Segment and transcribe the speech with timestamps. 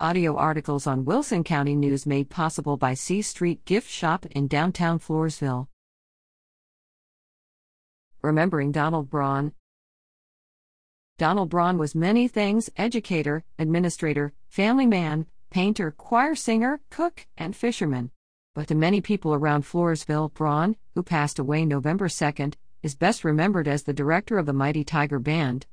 [0.00, 4.98] Audio articles on Wilson County News made possible by C Street Gift Shop in downtown
[4.98, 5.68] Floresville.
[8.20, 9.52] Remembering Donald Braun.
[11.16, 18.10] Donald Braun was many things educator, administrator, family man, painter, choir singer, cook, and fisherman.
[18.52, 23.68] But to many people around Floresville, Braun, who passed away November 2nd, is best remembered
[23.68, 25.66] as the director of the Mighty Tiger Band.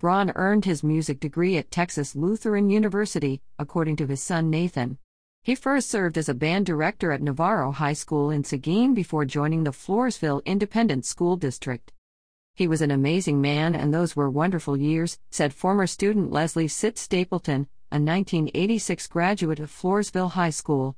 [0.00, 4.96] Braun earned his music degree at Texas Lutheran University, according to his son Nathan.
[5.42, 9.64] He first served as a band director at Navarro High School in Seguin before joining
[9.64, 11.92] the Floresville Independent School District.
[12.54, 17.00] He was an amazing man, and those were wonderful years, said former student Leslie Sitz
[17.00, 20.96] Stapleton, a 1986 graduate of Floresville High School.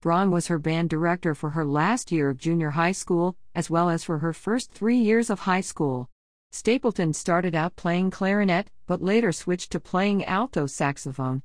[0.00, 3.90] Braun was her band director for her last year of junior high school, as well
[3.90, 6.08] as for her first three years of high school.
[6.52, 11.42] Stapleton started out playing clarinet, but later switched to playing alto saxophone.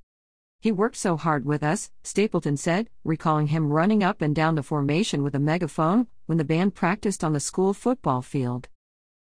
[0.60, 4.64] He worked so hard with us, Stapleton said, recalling him running up and down the
[4.64, 8.68] formation with a megaphone when the band practiced on the school football field.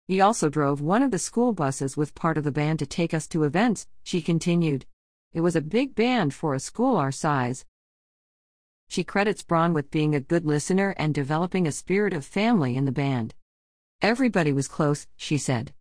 [0.07, 3.15] He also drove one of the school buses with part of the band to take
[3.15, 4.85] us to events, she continued.
[5.33, 7.65] It was a big band for a school our size.
[8.89, 12.85] She credits Braun with being a good listener and developing a spirit of family in
[12.85, 13.35] the band.
[14.03, 15.75] Everybody was close, she said.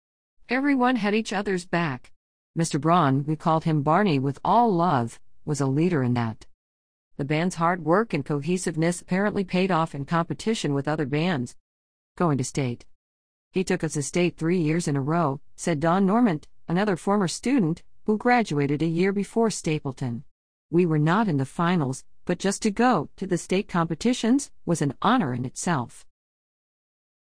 [0.49, 2.11] Everyone had each other's back.
[2.57, 2.79] Mr.
[2.79, 6.45] Braun, we called him Barney with all love, was a leader in that.
[7.15, 11.55] The band's hard work and cohesiveness apparently paid off in competition with other bands.
[12.17, 12.85] Going to state.
[13.53, 17.29] He took us to state three years in a row, said Don Normant, another former
[17.29, 20.25] student, who graduated a year before Stapleton.
[20.69, 24.81] We were not in the finals, but just to go to the state competitions was
[24.81, 26.05] an honor in itself.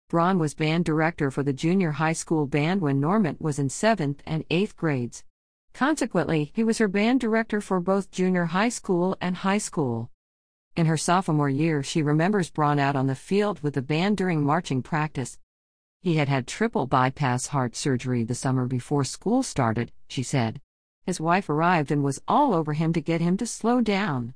[0.08, 4.20] Braun was band director for the junior high school band when Normant was in 7th
[4.24, 5.24] and 8th grades.
[5.74, 10.12] Consequently, he was her band director for both junior high school and high school.
[10.76, 14.44] In her sophomore year, she remembers Braun out on the field with the band during
[14.44, 15.40] marching practice.
[16.02, 20.60] He had had triple bypass heart surgery the summer before school started, she said.
[21.04, 24.34] His wife arrived and was all over him to get him to slow down.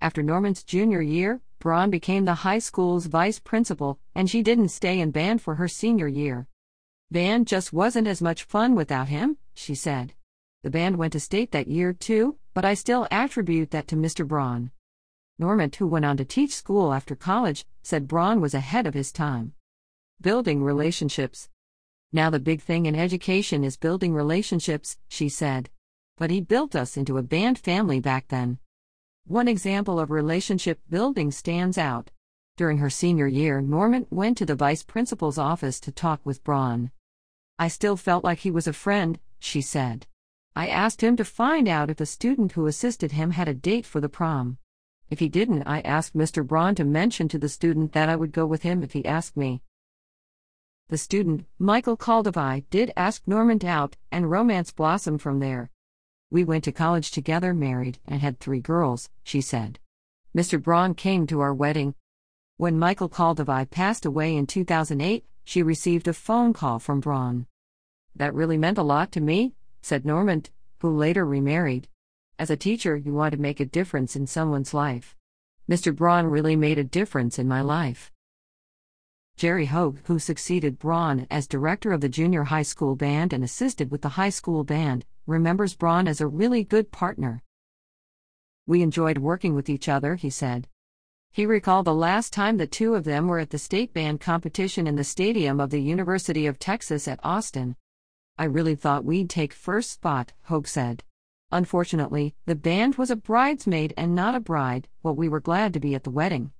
[0.00, 5.00] After Normant's junior year, Braun became the high school's vice principal, and she didn't stay
[5.00, 6.46] in band for her senior year.
[7.10, 10.12] Band just wasn't as much fun without him, she said.
[10.62, 14.26] The band went to state that year too, but I still attribute that to Mr.
[14.26, 14.72] Braun.
[15.38, 19.10] Normant, who went on to teach school after college, said Braun was ahead of his
[19.10, 19.54] time.
[20.20, 21.48] Building relationships.
[22.12, 25.70] Now the big thing in education is building relationships, she said.
[26.16, 28.58] But he built us into a band family back then.
[29.26, 32.10] One example of relationship building stands out.
[32.58, 36.90] During her senior year, Normant went to the vice principal's office to talk with Braun.
[37.58, 40.06] I still felt like he was a friend, she said.
[40.54, 43.86] I asked him to find out if the student who assisted him had a date
[43.86, 44.58] for the prom.
[45.08, 46.46] If he didn't, I asked Mr.
[46.46, 49.38] Braun to mention to the student that I would go with him if he asked
[49.38, 49.62] me.
[50.90, 55.70] The student, Michael Caldevi, did ask Normant out, and romance blossomed from there.
[56.34, 59.78] We went to college together, married, and had three girls, she said.
[60.36, 60.60] Mr.
[60.60, 61.94] Braun came to our wedding.
[62.56, 67.46] When Michael Caldevi passed away in 2008, she received a phone call from Braun.
[68.16, 70.50] That really meant a lot to me, said Normant,
[70.80, 71.86] who later remarried.
[72.36, 75.14] As a teacher, you want to make a difference in someone's life.
[75.70, 75.94] Mr.
[75.94, 78.10] Braun really made a difference in my life.
[79.36, 83.92] Jerry Hogue, who succeeded Braun as director of the junior high school band and assisted
[83.92, 87.42] with the high school band, remembers Braun as a really good partner.
[88.66, 90.68] We enjoyed working with each other, he said.
[91.30, 94.86] He recalled the last time the two of them were at the state band competition
[94.86, 97.76] in the stadium of the University of Texas at Austin.
[98.38, 101.02] I really thought we'd take first spot, Hogue said.
[101.50, 105.80] Unfortunately, the band was a bridesmaid and not a bride, but we were glad to
[105.80, 106.52] be at the wedding.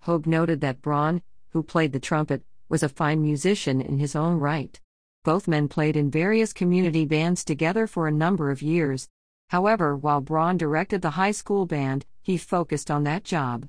[0.00, 4.38] Hogue noted that Braun, who played the trumpet, was a fine musician in his own
[4.38, 4.80] right.
[5.26, 9.08] Both men played in various community bands together for a number of years.
[9.48, 13.68] However, while Braun directed the high school band, he focused on that job.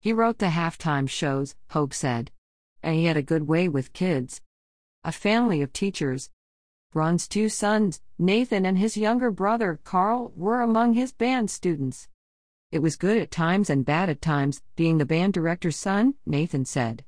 [0.00, 2.30] He wrote the halftime shows, Hogue said.
[2.80, 4.40] And he had a good way with kids.
[5.02, 6.30] A family of teachers.
[6.92, 12.06] Braun's two sons, Nathan and his younger brother, Carl, were among his band students.
[12.70, 16.64] It was good at times and bad at times, being the band director's son, Nathan
[16.64, 17.04] said.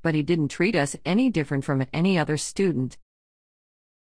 [0.00, 2.96] But he didn't treat us any different from any other student.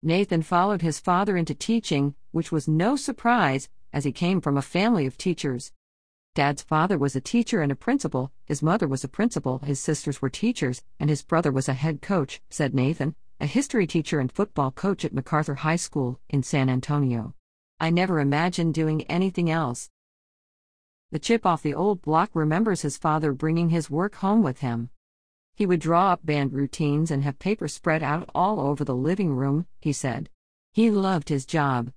[0.02, 4.62] Nathan followed his father into teaching, which was no surprise, as he came from a
[4.62, 5.72] family of teachers.
[6.34, 10.20] Dad's father was a teacher and a principal, his mother was a principal, his sisters
[10.20, 14.31] were teachers, and his brother was a head coach, said Nathan, a history teacher and
[14.31, 17.34] football coach at MacArthur High School in San Antonio.
[17.81, 19.88] I never imagined doing anything else.
[21.10, 24.90] The chip off the old block remembers his father bringing his work home with him.
[25.56, 29.34] He would draw up band routines and have paper spread out all over the living
[29.34, 30.28] room, he said.
[30.74, 31.92] He loved his job.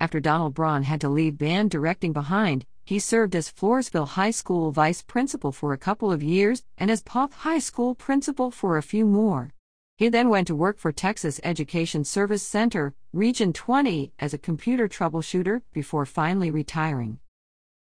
[0.00, 4.72] After Donald Braun had to leave band directing behind, he served as Floresville High School
[4.72, 8.82] vice principal for a couple of years and as Poth High School principal for a
[8.82, 9.52] few more.
[9.96, 14.88] He then went to work for Texas Education Service Center, Region 20, as a computer
[14.88, 17.20] troubleshooter before finally retiring.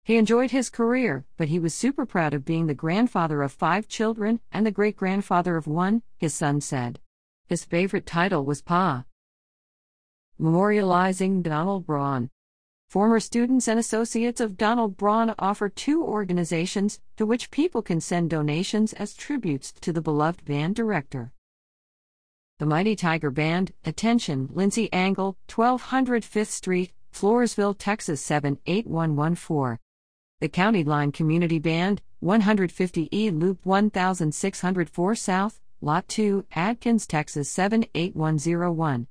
[0.06, 3.88] He enjoyed his career, but he was super proud of being the grandfather of five
[3.88, 7.00] children and the great grandfather of one, his son said.
[7.48, 9.04] His favorite title was Pa.
[10.40, 12.30] Memorializing Donald Braun.
[12.88, 18.30] Former students and associates of Donald Braun offer two organizations to which people can send
[18.30, 21.32] donations as tributes to the beloved band director.
[22.60, 29.80] The Mighty Tiger Band, attention, Lindsay Angle, 1200 Fifth Street, Floresville, Texas 78114.
[30.38, 39.06] The County Line Community Band, 150 E Loop 1604 South, Lot 2, Adkins, Texas 78101.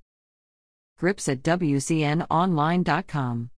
[1.00, 3.50] Grips at WCNOnline.com.